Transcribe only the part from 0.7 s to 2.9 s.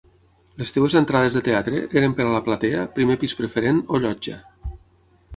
teves entrades de teatre eren per a la platea,